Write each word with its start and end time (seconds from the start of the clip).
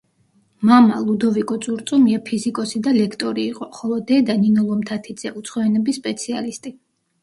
მამა, 0.69 0.95
ლუდოვიკო 1.09 1.57
წურწუმია 1.65 2.23
ფიზიკოსი 2.31 2.83
და 2.89 2.95
ლექტორი 2.97 3.47
იყო, 3.53 3.71
ხოლო 3.79 4.01
დედა, 4.11 4.41
ნინო 4.43 4.67
ლომთათიძე, 4.75 5.39
უცხო 5.41 5.69
ენების 5.71 6.05
სპეციალისტი. 6.05 6.79